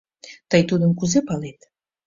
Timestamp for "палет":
1.27-1.59